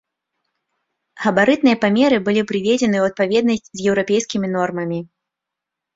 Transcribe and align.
Габарытныя 1.25 1.77
памеры 1.83 2.17
былі 2.29 2.41
прыведзены 2.53 2.97
ў 3.03 3.13
адпаведнасць 3.13 3.69
з 3.77 3.93
еўрапейскімі 3.93 4.47
нормамі. 4.59 4.99